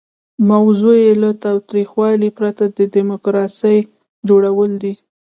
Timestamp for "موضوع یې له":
0.51-1.29